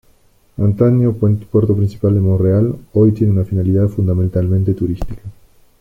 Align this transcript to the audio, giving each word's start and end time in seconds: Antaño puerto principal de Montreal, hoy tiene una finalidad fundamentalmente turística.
Antaño 0.57 1.13
puerto 1.13 1.75
principal 1.77 2.15
de 2.15 2.21
Montreal, 2.21 2.75
hoy 2.93 3.11
tiene 3.11 3.33
una 3.33 3.45
finalidad 3.45 3.87
fundamentalmente 3.87 4.73
turística. 4.73 5.21